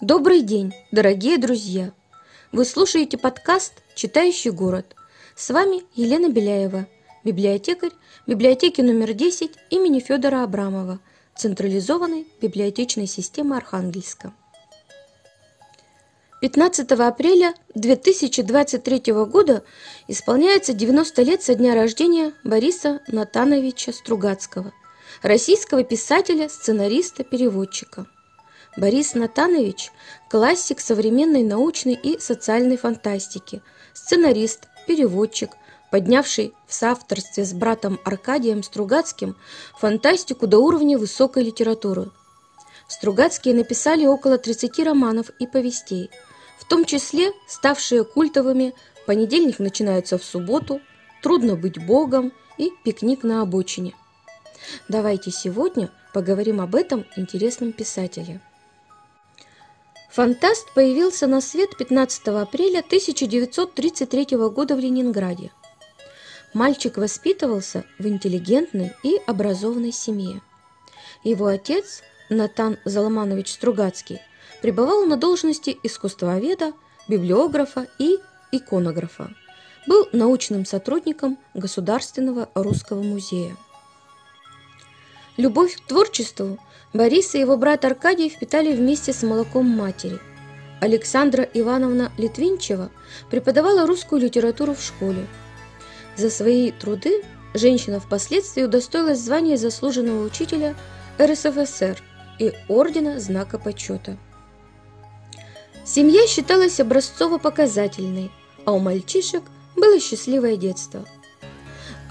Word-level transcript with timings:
Добрый 0.00 0.42
день, 0.42 0.74
дорогие 0.90 1.38
друзья! 1.38 1.92
Вы 2.50 2.64
слушаете 2.64 3.18
подкаст 3.18 3.74
«Читающий 3.94 4.50
город». 4.50 4.96
С 5.36 5.50
вами 5.50 5.84
Елена 5.94 6.28
Беляева, 6.28 6.86
библиотекарь 7.22 7.92
библиотеки 8.26 8.80
номер 8.80 9.12
10 9.12 9.52
имени 9.70 10.00
Федора 10.00 10.42
Абрамова, 10.42 10.98
централизованной 11.36 12.26
библиотечной 12.40 13.06
системы 13.06 13.56
Архангельска. 13.56 14.32
15 16.40 16.90
апреля 16.90 17.54
2023 17.76 19.12
года 19.26 19.62
исполняется 20.08 20.72
90 20.72 21.22
лет 21.22 21.42
со 21.42 21.54
дня 21.54 21.76
рождения 21.76 22.32
Бориса 22.42 23.00
Натановича 23.06 23.92
Стругацкого, 23.92 24.72
российского 25.20 25.84
писателя, 25.84 26.48
сценариста, 26.48 27.24
переводчика. 27.24 28.06
Борис 28.76 29.14
Натанович– 29.14 29.92
классик 30.30 30.80
современной 30.80 31.42
научной 31.42 31.94
и 31.94 32.18
социальной 32.18 32.78
фантастики, 32.78 33.62
сценарист, 33.92 34.68
переводчик, 34.86 35.50
поднявший 35.90 36.54
в 36.66 36.72
соавторстве 36.72 37.44
с 37.44 37.52
братом 37.52 38.00
Аркадием 38.04 38.62
Стругацким 38.62 39.36
фантастику 39.78 40.46
до 40.46 40.58
уровня 40.58 40.98
высокой 40.98 41.44
литературы. 41.44 42.10
Стругацкие 42.88 43.54
написали 43.54 44.06
около 44.06 44.38
30 44.38 44.78
романов 44.78 45.28
и 45.38 45.46
повестей– 45.46 46.10
в 46.62 46.64
том 46.64 46.84
числе 46.84 47.32
ставшие 47.48 48.04
культовыми 48.04 48.72
«Понедельник 49.04 49.58
начинается 49.58 50.16
в 50.16 50.22
субботу», 50.22 50.80
«Трудно 51.20 51.56
быть 51.56 51.84
Богом» 51.84 52.32
и 52.56 52.70
«Пикник 52.84 53.24
на 53.24 53.42
обочине». 53.42 53.94
Давайте 54.88 55.30
сегодня 55.30 55.90
поговорим 56.12 56.60
об 56.60 56.74
этом 56.74 57.06
интересном 57.16 57.72
писателе. 57.72 58.40
Фантаст 60.10 60.74
появился 60.74 61.26
на 61.26 61.40
свет 61.40 61.76
15 61.76 62.28
апреля 62.28 62.80
1933 62.80 64.36
года 64.50 64.76
в 64.76 64.78
Ленинграде. 64.78 65.52
Мальчик 66.52 66.98
воспитывался 66.98 67.84
в 67.98 68.06
интеллигентной 68.06 68.92
и 69.02 69.18
образованной 69.26 69.92
семье. 69.92 70.42
Его 71.24 71.46
отец, 71.46 72.02
Натан 72.28 72.76
Заломанович 72.84 73.54
Стругацкий, 73.54 74.20
пребывал 74.60 75.06
на 75.06 75.16
должности 75.16 75.78
искусствоведа, 75.82 76.74
библиографа 77.08 77.86
и 77.98 78.18
иконографа. 78.50 79.34
Был 79.86 80.08
научным 80.12 80.66
сотрудником 80.66 81.38
Государственного 81.54 82.50
русского 82.54 83.02
музея. 83.02 83.56
Любовь 85.38 85.76
к 85.76 85.80
творчеству 85.86 86.58
Борис 86.92 87.34
и 87.34 87.40
его 87.40 87.56
брат 87.56 87.84
Аркадий 87.86 88.28
впитали 88.28 88.74
вместе 88.74 89.14
с 89.14 89.22
молоком 89.22 89.66
матери. 89.66 90.18
Александра 90.80 91.42
Ивановна 91.54 92.12
Литвинчева 92.18 92.90
преподавала 93.30 93.86
русскую 93.86 94.20
литературу 94.20 94.74
в 94.74 94.82
школе. 94.82 95.26
За 96.16 96.28
свои 96.28 96.70
труды 96.70 97.22
женщина 97.54 97.98
впоследствии 97.98 98.62
удостоилась 98.62 99.20
звания 99.20 99.56
заслуженного 99.56 100.22
учителя 100.24 100.74
РСФСР 101.18 102.02
и 102.38 102.52
Ордена 102.68 103.18
Знака 103.18 103.58
Почета. 103.58 104.18
Семья 105.84 106.26
считалась 106.26 106.78
образцово-показательной, 106.78 108.30
а 108.66 108.72
у 108.72 108.78
мальчишек 108.78 109.42
было 109.76 109.98
счастливое 109.98 110.56
детство. 110.56 111.06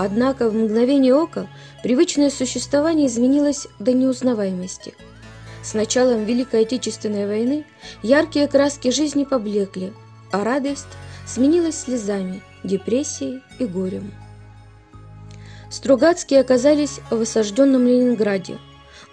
Однако 0.03 0.49
в 0.49 0.55
мгновение 0.55 1.13
ока 1.13 1.47
привычное 1.83 2.31
существование 2.31 3.05
изменилось 3.05 3.67
до 3.77 3.93
неузнаваемости. 3.93 4.95
С 5.61 5.75
началом 5.75 6.25
Великой 6.25 6.63
Отечественной 6.63 7.27
войны 7.27 7.65
яркие 8.01 8.47
краски 8.47 8.89
жизни 8.89 9.25
поблекли, 9.25 9.93
а 10.31 10.43
радость 10.43 10.87
сменилась 11.27 11.81
слезами, 11.81 12.41
депрессией 12.63 13.43
и 13.59 13.65
горем. 13.65 14.11
Стругацкие 15.69 16.39
оказались 16.39 16.99
в 17.11 17.21
осажденном 17.21 17.85
Ленинграде, 17.85 18.57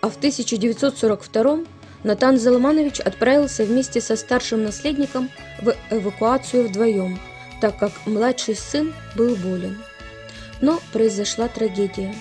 а 0.00 0.08
в 0.08 0.16
1942 0.16 1.58
Натан 2.02 2.38
Залманович 2.38 3.00
отправился 3.00 3.64
вместе 3.64 4.00
со 4.00 4.16
старшим 4.16 4.64
наследником 4.64 5.28
в 5.60 5.74
эвакуацию 5.90 6.66
вдвоем, 6.66 7.20
так 7.60 7.78
как 7.78 7.92
младший 8.06 8.54
сын 8.54 8.94
был 9.14 9.36
болен. 9.36 9.76
Но 10.60 10.80
произошла 10.92 11.48
трагедия. 11.48 12.14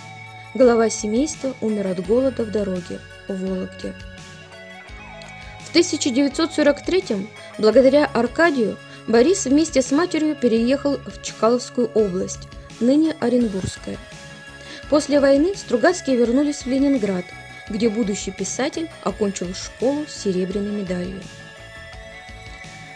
Глава 0.54 0.90
семейства 0.90 1.56
умер 1.62 1.88
от 1.88 2.06
голода 2.06 2.44
в 2.44 2.52
дороге 2.52 3.00
в 3.28 3.40
Вологде. 3.40 3.94
В 5.66 5.70
1943 5.70 7.28
благодаря 7.58 8.06
Аркадию 8.06 8.78
Борис 9.08 9.46
вместе 9.46 9.82
с 9.82 9.92
матерью 9.92 10.36
переехал 10.36 10.98
в 10.98 11.22
Чкаловскую 11.22 11.88
область, 11.94 12.48
ныне 12.80 13.16
Оренбургская. 13.20 13.98
После 14.90 15.20
войны 15.20 15.56
Стругацкие 15.56 16.16
вернулись 16.16 16.64
в 16.64 16.68
Ленинград– 16.68 17.26
где 17.70 17.90
будущий 17.90 18.32
писатель 18.32 18.90
окончил 19.04 19.54
школу 19.54 20.06
с 20.08 20.24
серебряной 20.24 20.72
медалью. 20.72 21.22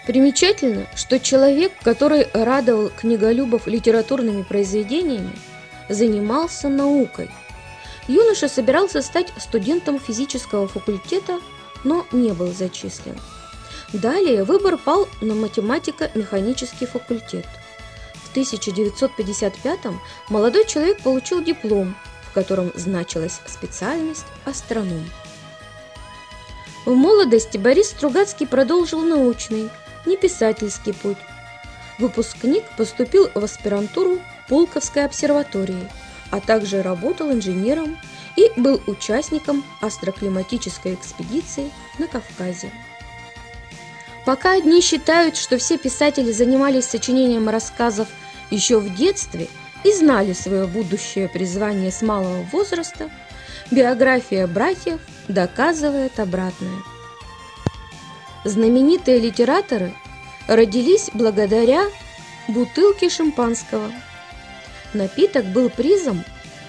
Примечательно, 0.05 0.87
что 0.95 1.19
человек, 1.19 1.71
который 1.83 2.27
радовал 2.33 2.89
книголюбов 2.89 3.67
литературными 3.67 4.43
произведениями, 4.43 5.31
занимался 5.89 6.69
наукой. 6.69 7.29
Юноша 8.07 8.47
собирался 8.47 9.01
стать 9.01 9.31
студентом 9.37 9.99
физического 9.99 10.67
факультета, 10.67 11.39
но 11.83 12.05
не 12.11 12.31
был 12.31 12.51
зачислен. 12.51 13.17
Далее 13.93 14.43
выбор 14.43 14.77
пал 14.77 15.07
на 15.21 15.35
математико-механический 15.35 16.85
факультет. 16.85 17.45
В 18.15 18.31
1955 18.31 19.79
молодой 20.29 20.65
человек 20.65 21.01
получил 21.03 21.43
диплом 21.43 21.95
в 22.31 22.33
котором 22.33 22.71
значилась 22.75 23.41
специальность 23.45 24.25
астроном. 24.45 25.03
В 26.85 26.93
молодости 26.95 27.57
Борис 27.57 27.89
Стругацкий 27.89 28.47
продолжил 28.47 29.01
научный, 29.01 29.69
не 30.05 30.17
писательский 30.17 30.93
путь. 30.93 31.17
Выпускник 31.97 32.63
поступил 32.77 33.29
в 33.33 33.43
аспирантуру 33.43 34.19
Пулковской 34.47 35.05
обсерватории, 35.05 35.87
а 36.29 36.39
также 36.39 36.81
работал 36.81 37.31
инженером 37.31 37.97
и 38.35 38.51
был 38.57 38.81
участником 38.87 39.63
астроклиматической 39.81 40.95
экспедиции 40.95 41.71
на 41.99 42.07
Кавказе. 42.07 42.71
Пока 44.25 44.53
одни 44.53 44.81
считают, 44.81 45.35
что 45.35 45.57
все 45.57 45.77
писатели 45.77 46.31
занимались 46.31 46.85
сочинением 46.85 47.49
рассказов 47.49 48.07
еще 48.49 48.79
в 48.79 48.95
детстве– 48.95 49.47
и 49.83 49.93
знали 49.93 50.33
свое 50.33 50.67
будущее 50.67 51.27
призвание 51.27 51.91
с 51.91 52.01
малого 52.01 52.43
возраста, 52.51 53.09
биография 53.71 54.47
братьев 54.47 54.99
доказывает 55.27 56.19
обратное. 56.19 56.83
Знаменитые 58.43 59.19
литераторы 59.19 59.93
родились 60.47 61.09
благодаря 61.13 61.85
бутылке 62.47 63.09
шампанского. 63.09 63.91
Напиток 64.93 65.45
был 65.45 65.69
призом, 65.69 66.23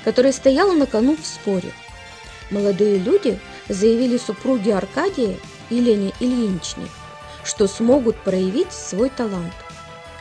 который 0.04 0.32
стоял 0.32 0.72
на 0.72 0.86
кону 0.86 1.16
в 1.16 1.26
споре. 1.26 1.72
Молодые 2.50 2.98
люди 2.98 3.38
заявили 3.68 4.18
супруге 4.18 4.74
Аркадия 4.74 5.36
Лене 5.70 6.12
Ильиничне, 6.20 6.86
что 7.44 7.66
смогут 7.66 8.16
проявить 8.22 8.72
свой 8.72 9.08
талант. 9.08 9.54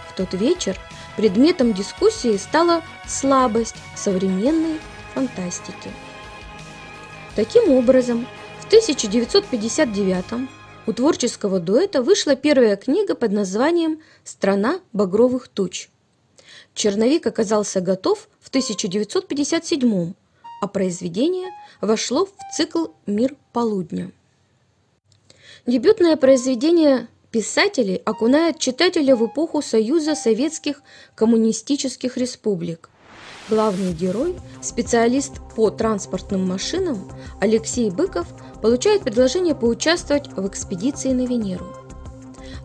В 0.10 0.16
тот 0.16 0.34
вечер 0.34 0.78
Предметом 1.18 1.74
дискуссии 1.74 2.38
стала 2.38 2.84
слабость 3.08 3.76
современной 3.96 4.80
фантастики. 5.14 5.92
Таким 7.36 7.70
образом, 7.72 8.26
в 8.60 8.66
1959 8.68 10.50
у 10.88 10.94
творческого 10.94 11.60
дуэта 11.60 12.02
вышла 12.02 12.36
первая 12.36 12.76
книга 12.76 13.16
под 13.16 13.32
названием 13.32 14.02
«Страна 14.24 14.80
багровых 14.94 15.48
туч». 15.48 15.90
Черновик 16.74 17.28
оказался 17.28 17.82
готов 17.82 18.30
в 18.40 18.50
1957 18.50 20.14
а 20.62 20.68
произведение 20.68 21.50
вошло 21.82 22.28
в 22.28 22.32
цикл 22.56 22.90
«Мир 23.08 23.36
полудня». 23.52 24.12
Дебютное 25.66 26.16
произведение 26.18 27.08
писателей 27.32 27.96
окунает 28.06 28.60
читателя 28.60 29.16
в 29.16 29.26
эпоху 29.26 29.64
Союза 29.64 30.14
Советских 30.14 30.84
Коммунистических 31.16 32.16
Республик. 32.18 32.91
Главный 33.52 33.92
герой, 33.92 34.38
специалист 34.62 35.34
по 35.58 35.70
транспортным 35.72 36.48
машинам 36.48 37.12
Алексей 37.42 37.92
Быков 37.92 38.26
получает 38.62 39.02
предложение 39.02 39.56
поучаствовать 39.56 40.32
в 40.32 40.48
экспедиции 40.48 41.12
на 41.12 41.26
Венеру. 41.28 41.66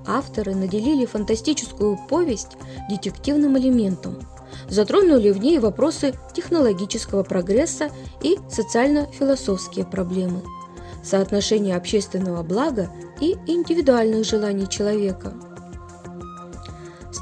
Авторы 0.07 0.55
наделили 0.55 1.05
фантастическую 1.05 1.99
повесть 2.09 2.57
детективным 2.89 3.59
элементом, 3.59 4.21
затронули 4.69 5.33
в 5.33 5.39
ней 5.39 5.59
вопросы 5.59 6.15
технологического 6.33 7.25
прогресса 7.25 7.91
и 8.23 8.39
социально-философские 8.49 9.87
проблемы– 9.87 10.45
соотношение 11.03 11.77
общественного 11.77 12.45
блага 12.45 12.93
и 13.21 13.33
индивидуальных 13.49 14.25
желаний 14.25 14.69
человека. 14.69 15.35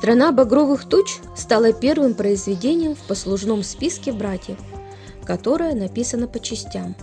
«Страна 0.05 0.33
багровых 0.33 0.85
туч» 0.85 1.21
стала 1.35 1.73
первым 1.73 2.13
произведением 2.13 2.95
в 2.95 2.99
послужном 3.09 3.63
списке 3.63 4.13
братьев, 4.13 4.59
которое 5.25 5.75
написано 5.75 6.29
по 6.29 6.39
частям. 6.39 6.95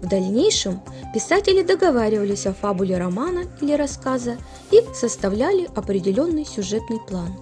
В 0.00 0.08
дальнейшем 0.08 0.80
писатели 1.12 1.62
договаривались 1.62 2.46
о 2.46 2.54
фабуле 2.54 2.96
романа 2.96 3.42
или 3.60 3.74
рассказа 3.74 4.38
и 4.70 4.82
составляли 4.94 5.68
определенный 5.76 6.46
сюжетный 6.46 7.00
план. 7.06 7.36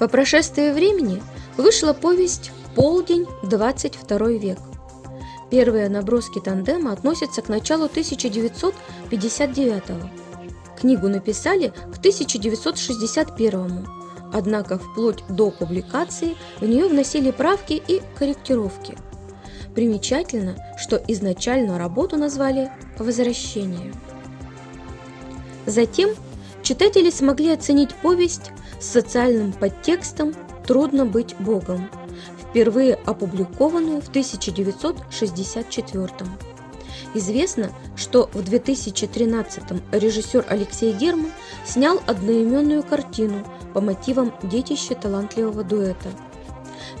По 0.00 0.08
прошествии 0.08 0.72
времени 0.72 1.22
вышла 1.56 1.92
повесть 1.92 2.50
«Полдень, 2.74 3.28
22 3.44 4.30
век», 4.30 4.58
Первые 5.48 5.88
наброски 5.88 6.40
тандема 6.40 6.92
относятся 6.92 7.40
к 7.40 7.48
началу 7.48 7.84
1959 7.84 9.90
-го. 9.90 10.21
Книгу 10.76 11.08
написали 11.08 11.68
к 11.68 11.98
1961 11.98 13.86
однако 14.32 14.78
вплоть 14.78 15.22
до 15.28 15.50
публикации 15.50 16.36
в 16.60 16.64
нее 16.64 16.88
вносили 16.88 17.30
правки 17.30 17.82
и 17.86 18.00
корректировки. 18.18 18.96
Примечательно, 19.74 20.56
что 20.78 20.96
изначально 21.08 21.78
работу 21.78 22.16
назвали 22.16 22.70
«Возвращение». 22.98 23.92
Затем 25.66 26.10
читатели 26.62 27.10
смогли 27.10 27.52
оценить 27.52 27.94
повесть 27.96 28.52
с 28.80 28.86
социальным 28.86 29.52
подтекстом 29.52 30.32
«Трудно 30.66 31.04
быть 31.06 31.36
Богом», 31.38 31.88
впервые 32.40 32.94
опубликованную 32.94 34.02
в 34.02 34.08
1964 34.08 36.08
Известно, 37.14 37.70
что 37.96 38.30
в 38.32 38.42
2013 38.42 39.64
режиссер 39.92 40.46
Алексей 40.48 40.92
Герман 40.92 41.30
снял 41.64 42.00
одноименную 42.06 42.82
картину 42.82 43.46
по 43.74 43.80
мотивам 43.80 44.32
детища 44.42 44.94
талантливого 44.94 45.62
дуэта. 45.62 46.10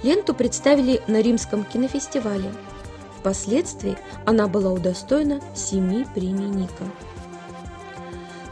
Ленту 0.02 0.34
представили 0.34 1.00
на 1.06 1.22
Римском 1.22 1.64
кинофестивале. 1.64 2.52
Впоследствии 3.18 3.96
она 4.26 4.48
была 4.48 4.72
удостоена 4.72 5.40
семи 5.54 6.06
премий 6.14 6.48
Ника. 6.48 6.84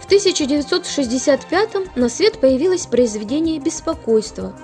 В 0.01 0.07
1965 0.07 1.97
на 1.97 2.09
свет 2.09 2.41
появилось 2.41 2.87
произведение 2.87 3.59
«Беспокойство», 3.59 4.55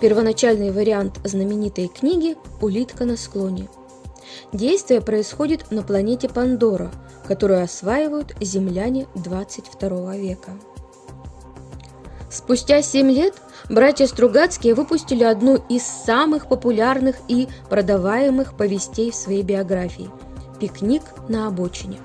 Первоначальный 0.00 0.70
вариант 0.70 1.18
знаменитой 1.24 1.88
книги 1.88 2.36
«Улитка 2.60 3.06
на 3.06 3.16
склоне». 3.16 3.68
Действие 4.52 5.00
происходит 5.00 5.70
на 5.70 5.82
планете 5.82 6.28
Пандора, 6.28 6.90
которую 7.26 7.62
осваивают 7.62 8.34
земляне 8.40 9.06
22 9.14 10.16
века. 10.16 10.52
Спустя 12.30 12.82
7 12.82 13.10
лет 13.10 13.34
братья 13.70 14.06
Стругацкие 14.06 14.74
выпустили 14.74 15.22
одну 15.22 15.56
из 15.68 15.84
самых 15.84 16.48
популярных 16.48 17.16
и 17.28 17.48
продаваемых 17.70 18.56
повестей 18.56 19.10
в 19.10 19.14
своей 19.14 19.42
биографии– 19.42 20.10
«Пикник 20.60 21.02
на 21.28 21.46
обочине». 21.46 21.98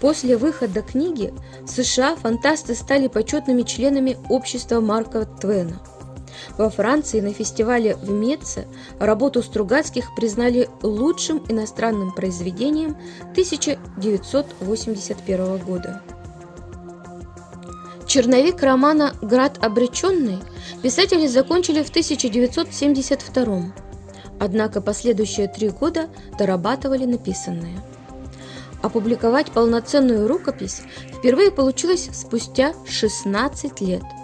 После 0.00 0.36
выхода 0.36 0.82
книги 0.82 1.34
в 1.62 1.68
США 1.68 2.16
фантасты 2.16 2.74
стали 2.74 3.08
почетными 3.08 3.62
членами 3.62 4.16
общества 4.28 4.80
Марка 4.80 5.26
Твена– 5.26 5.80
во 6.58 6.70
Франции 6.70 7.20
на 7.20 7.32
фестивале 7.32 7.94
в 7.96 8.10
Меце 8.10 8.66
работу 8.98 9.42
Стругацких 9.42 10.14
признали 10.14 10.68
лучшим 10.82 11.42
иностранным 11.48 12.12
произведением 12.12 12.96
1981 13.32 15.58
года. 15.58 16.02
Черновик 18.06 18.62
романа 18.62 19.14
«Град 19.22 19.58
обреченный» 19.62 20.38
писатели 20.82 21.26
закончили 21.26 21.82
в 21.82 21.90
1972 21.90 23.72
однако 24.40 24.80
последующие 24.80 25.46
три 25.46 25.68
года 25.68 26.08
дорабатывали 26.36 27.04
написанное. 27.04 27.78
Опубликовать 28.82 29.52
полноценную 29.52 30.26
рукопись 30.26 30.80
впервые 31.18 31.50
получилось 31.50 32.08
спустя 32.12 32.72
16 32.88 33.80
лет– 33.82 34.02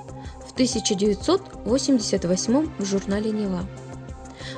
1988 0.56 2.68
в 2.78 2.84
журнале 2.86 3.30
«Нева». 3.30 3.66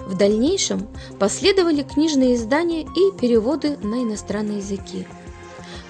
В 0.07 0.17
дальнейшем 0.17 0.87
последовали 1.19 1.83
книжные 1.83 2.37
издания 2.37 2.83
и 2.83 3.11
переводы 3.21 3.77
на 3.79 4.05
иностранные 4.05 4.59
языки. 4.59 5.09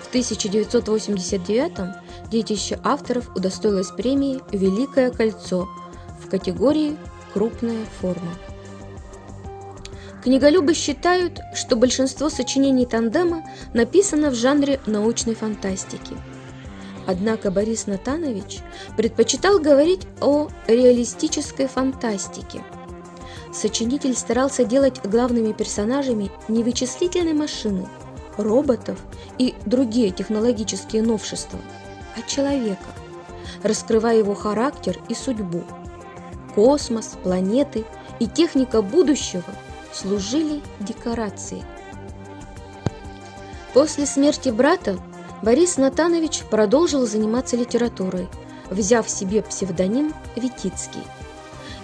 В 0.00 0.08
1989 0.08 2.30
детище 2.30 2.80
авторов 2.82 3.28
удостоилось 3.36 3.90
премии 3.90 4.40
«Великое 4.50 5.10
кольцо» 5.10 5.68
в 6.24 6.30
категории 6.30 6.96
«Крупная 7.34 7.84
форма». 8.00 8.32
Книголюбы 10.24 10.72
считают, 10.72 11.38
что 11.54 11.76
большинство 11.76 12.30
сочинений 12.30 12.86
тандема 12.86 13.44
написано 13.74 14.30
в 14.30 14.34
жанре 14.34 14.80
научной 14.86 15.34
фантастики– 15.34 16.16
Однако 17.08 17.50
Борис 17.50 17.86
Натанович 17.86 18.58
предпочитал 18.94 19.58
говорить 19.58 20.06
о 20.20 20.48
реалистической 20.66 21.66
фантастике. 21.66 22.62
Сочинитель 23.50 24.14
старался 24.14 24.66
делать 24.66 25.00
главными 25.02 25.52
персонажами 25.52 26.30
не 26.48 26.62
вычислительные 26.62 27.32
машины, 27.32 27.88
роботов 28.36 28.98
и 29.38 29.54
другие 29.64 30.10
технологические 30.10 31.00
новшества, 31.00 31.58
а 32.14 32.28
человека, 32.28 32.92
раскрывая 33.62 34.18
его 34.18 34.34
характер 34.34 35.00
и 35.08 35.14
судьбу. 35.14 35.62
Космос, 36.54 37.16
планеты 37.22 37.86
и 38.20 38.26
техника 38.26 38.82
будущего 38.82 39.44
служили 39.94 40.60
декорацией. 40.80 41.64
После 43.72 44.04
смерти 44.04 44.50
брата 44.50 44.98
Борис 45.42 45.76
Натанович 45.76 46.42
продолжил 46.50 47.06
заниматься 47.06 47.56
литературой, 47.56 48.28
взяв 48.70 49.08
себе 49.08 49.42
псевдоним 49.42 50.12
Витицкий. 50.34 51.02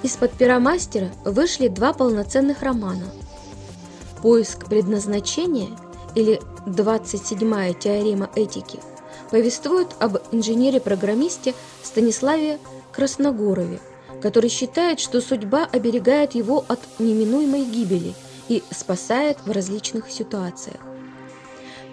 Из-под 0.03 0.33
пера 0.33 0.59
мастера 0.59 1.11
вышли 1.25 1.69
два 1.69 1.93
полноценных 1.93 2.63
романа 2.63 3.07
«Поиск 4.23 4.67
предназначения» 4.67 5.71
или 6.15 6.41
«27-я 6.67 7.73
теорема 7.75 8.29
этики» 8.35 8.81
повествует 9.31 9.89
об 10.01 10.19
инженере-программисте 10.33 11.55
Станиславе 11.83 12.59
Красногорове, 12.93 13.81
который 14.21 14.51
считает, 14.51 14.99
что 14.99 15.21
судьба 15.21 15.69
оберегает 15.71 16.35
его 16.35 16.65
от 16.69 16.81
неминуемой 16.99 17.65
гибели 17.65 18.15
и 18.49 18.63
спасает 18.71 19.39
в 19.47 19.51
различных 19.51 20.11
ситуациях. 20.11 20.81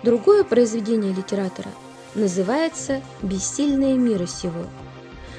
Другое 0.04 0.44
произведение 0.44 1.14
литератора 1.14 1.70
называется 2.16 3.02
«Бессильные 3.22 3.96
мира 3.96 4.26
сего». 4.26 4.66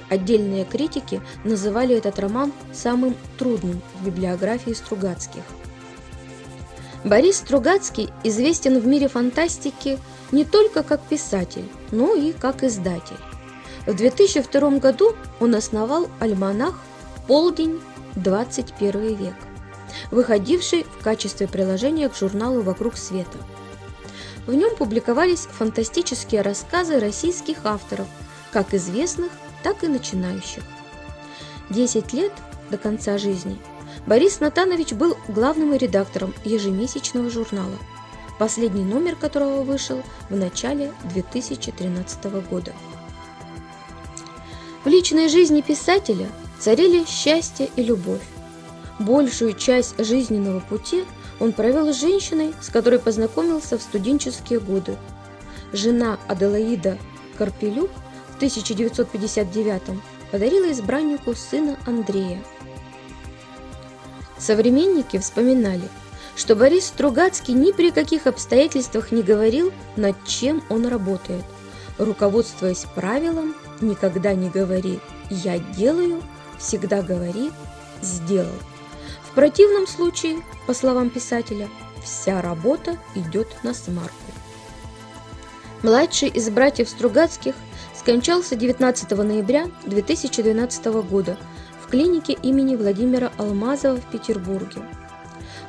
Отдельные 0.08 0.64
критики 0.64 1.20
называли 1.42 1.96
этот 1.96 2.18
роман 2.18 2.52
самым 2.72 3.16
трудным 3.38 3.80
в 4.00 4.06
библиографии 4.06 4.72
Стругацких. 4.72 5.42
Борис 7.04 7.38
Стругацкий 7.38 8.10
известен 8.22 8.78
в 8.78 8.86
мире 8.86 9.08
фантастики 9.08 9.98
не 10.30 10.44
только 10.44 10.82
как 10.82 11.02
писатель, 11.02 11.68
но 11.90 12.14
и 12.14 12.32
как 12.32 12.62
издатель. 12.62 13.16
В 13.86 13.94
2002 13.94 14.78
году 14.78 15.16
он 15.40 15.54
основал 15.54 16.08
альманах 16.20 16.80
«Полдень. 17.26 17.80
21 18.14 19.14
век», 19.16 19.34
выходивший 20.10 20.84
в 20.84 21.02
качестве 21.02 21.48
приложения 21.48 22.08
к 22.10 22.16
журналу 22.16 22.60
«Вокруг 22.60 22.96
света». 22.96 23.38
В 24.46 24.54
нем 24.54 24.74
публиковались 24.74 25.46
фантастические 25.46 26.42
рассказы 26.42 26.98
российских 26.98 27.64
авторов, 27.64 28.08
как 28.50 28.74
известных, 28.74 29.30
так 29.62 29.84
и 29.84 29.88
начинающих. 29.88 30.64
Десять 31.70 32.12
лет 32.12 32.32
до 32.68 32.76
конца 32.76 33.18
жизни 33.18 33.58
Борис 34.06 34.40
Натанович 34.40 34.94
был 34.94 35.16
главным 35.28 35.74
редактором 35.74 36.34
ежемесячного 36.44 37.30
журнала, 37.30 37.78
последний 38.38 38.84
номер 38.84 39.14
которого 39.14 39.62
вышел 39.62 40.02
в 40.28 40.36
начале 40.36 40.92
2013 41.14 42.24
года. 42.50 42.72
В 44.84 44.88
личной 44.88 45.28
жизни 45.28 45.60
писателя 45.60 46.28
царили 46.58 47.04
счастье 47.06 47.70
и 47.76 47.84
любовь. 47.84 48.22
Большую 48.98 49.52
часть 49.54 50.04
жизненного 50.04 50.58
пути– 50.58 51.04
он 51.40 51.52
провел 51.52 51.92
с 51.92 52.00
женщиной, 52.00 52.54
с 52.60 52.68
которой 52.68 52.98
познакомился 52.98 53.78
в 53.78 53.82
студенческие 53.82 54.60
годы. 54.60 54.96
Жена 55.72 56.18
Аделаида 56.28 56.98
Карпелюк 57.38 57.90
в 58.32 58.36
1959 58.36 59.82
подарила 60.30 60.70
избраннику 60.70 61.34
сына 61.34 61.76
Андрея. 61.86 62.42
Современники 64.38 65.18
вспоминали, 65.18 65.88
что 66.36 66.56
Борис 66.56 66.86
Стругацкий 66.86 67.54
ни 67.54 67.72
при 67.72 67.90
каких 67.90 68.26
обстоятельствах 68.26 69.12
не 69.12 69.22
говорил, 69.22 69.72
над 69.96 70.16
чем 70.24 70.62
он 70.68 70.86
работает. 70.86 71.44
Руководствуясь 71.98 72.86
правилом 72.94 73.54
«никогда 73.80 74.34
не 74.34 74.48
говори 74.48 74.98
«я 75.30 75.58
делаю», 75.58 76.22
всегда 76.58 77.02
говори 77.02 77.52
«сделал». 78.00 78.48
В 79.32 79.34
противном 79.34 79.86
случае, 79.86 80.42
по 80.66 80.74
словам 80.74 81.08
писателя, 81.08 81.70
вся 82.04 82.42
работа 82.42 82.98
идет 83.14 83.48
на 83.62 83.72
смарку. 83.72 84.12
Младший 85.82 86.28
из 86.28 86.50
братьев 86.50 86.86
Стругацких 86.86 87.54
скончался 87.94 88.56
19 88.56 89.10
ноября 89.12 89.70
2012 89.86 90.84
года 91.08 91.38
в 91.82 91.88
клинике 91.88 92.34
имени 92.34 92.76
Владимира 92.76 93.32
Алмазова 93.38 93.96
в 93.96 94.10
Петербурге. 94.10 94.82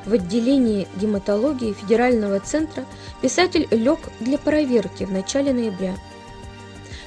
В 0.05 0.11
отделении 0.11 0.85
гематологии 0.97 1.71
Федерального 1.71 2.41
центра 2.41 2.83
писатель 3.21 3.69
лег 3.71 3.99
для 4.19 4.37
проверки 4.37 5.05
в 5.05 5.11
начале 5.13 5.53
ноября. 5.53 5.95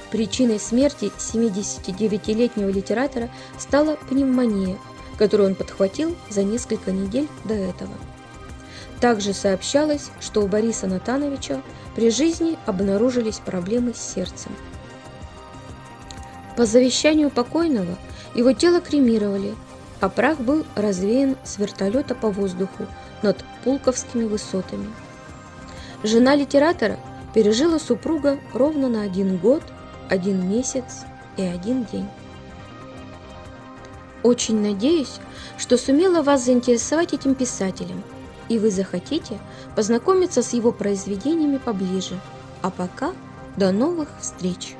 Причиной 0.09 0.59
смерти 0.59 1.11
79-летнего 1.19 2.69
литератора 2.69 3.29
стала 3.59 3.95
пневмония, 4.09 4.79
которую 5.17 5.49
он 5.49 5.55
подхватил 5.55 6.15
за 6.29 6.43
несколько 6.43 6.91
недель 6.91 7.27
до 7.43 7.53
этого. 7.53 7.93
Также 8.99 9.33
сообщалось, 9.33 10.09
что 10.19 10.41
у 10.41 10.47
Бориса 10.47 10.87
Натановича 10.87 11.61
при 11.95 12.09
жизни 12.09 12.57
обнаружились 12.65 13.39
проблемы 13.39 13.93
с 13.93 14.13
сердцем. 14.13 14.51
По 16.55 16.65
завещанию 16.65 17.29
покойного 17.29 17.97
его 18.33 18.53
тело 18.53 18.81
кремировали, 18.81 19.53
а 19.99 20.09
прах 20.09 20.39
был 20.39 20.65
развеян 20.75 21.35
с 21.43 21.57
вертолета 21.57 22.15
по 22.15 22.29
воздуху 22.29 22.87
над 23.21 23.43
Пулковскими 23.63 24.25
высотами. 24.25 24.87
Жена 26.03 26.35
литератора 26.35 26.99
пережила 27.33 27.79
супруга 27.79 28.39
ровно 28.53 28.89
на 28.89 29.01
один 29.03 29.37
год, 29.37 29.63
один 30.09 30.47
месяц 30.49 31.05
и 31.37 31.43
один 31.43 31.85
день. 31.85 32.07
Очень 34.23 34.61
надеюсь, 34.61 35.19
что 35.57 35.77
сумела 35.77 36.21
вас 36.21 36.45
заинтересовать 36.45 37.13
этим 37.13 37.35
писателем– 37.35 38.03
и 38.49 38.59
вы 38.59 38.71
захотите 38.71 39.39
познакомиться 39.75 40.41
с 40.41 40.53
его 40.53 40.71
произведениями 40.71 41.57
поближе. 41.57 42.19
А 42.61 42.69
пока 42.69 43.13
до 43.55 43.71
новых 43.71 44.09
встреч! 44.19 44.75